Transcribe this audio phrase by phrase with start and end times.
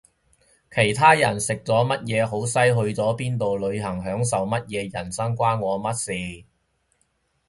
[0.71, 6.45] 其他人食咗乜嘢好西去咗邊度旅行享受乜嘢人生關我乜事